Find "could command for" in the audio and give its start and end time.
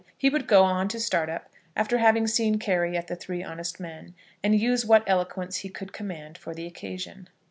5.69-6.55